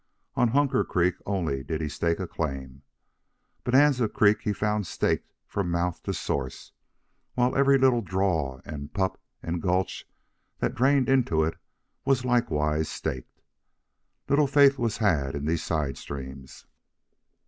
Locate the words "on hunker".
0.33-0.83